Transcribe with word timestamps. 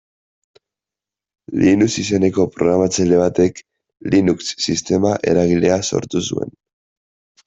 Linus 1.63 1.89
izeneko 2.03 2.45
programatzaile 2.55 3.19
batek 3.19 3.61
Linux 4.13 4.49
sistema 4.69 5.13
eragilea 5.33 5.77
sortu 5.91 6.23
zuen. 6.29 6.55